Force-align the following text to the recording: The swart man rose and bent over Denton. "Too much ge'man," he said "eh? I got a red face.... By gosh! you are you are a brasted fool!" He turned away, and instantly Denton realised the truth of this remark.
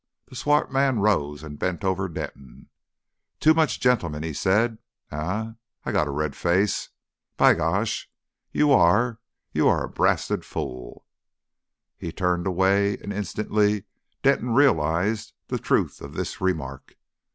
The 0.29 0.35
swart 0.35 0.71
man 0.73 0.97
rose 0.97 1.43
and 1.43 1.59
bent 1.59 1.83
over 1.83 2.07
Denton. 2.09 2.69
"Too 3.39 3.53
much 3.53 3.79
ge'man," 3.79 4.23
he 4.23 4.33
said 4.33 4.79
"eh? 5.11 5.51
I 5.85 5.91
got 5.91 6.07
a 6.07 6.09
red 6.09 6.35
face.... 6.35 6.89
By 7.37 7.53
gosh! 7.53 8.09
you 8.51 8.71
are 8.71 9.19
you 9.53 9.67
are 9.67 9.83
a 9.85 9.89
brasted 9.91 10.43
fool!" 10.43 11.05
He 11.99 12.11
turned 12.11 12.47
away, 12.47 12.97
and 12.97 13.13
instantly 13.13 13.83
Denton 14.23 14.55
realised 14.55 15.33
the 15.49 15.59
truth 15.59 16.01
of 16.01 16.15
this 16.15 16.41
remark. 16.41 16.95